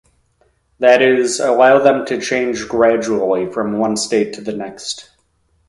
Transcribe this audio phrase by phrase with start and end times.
[0.79, 5.11] That is, allow them to change gradually from one state to the next.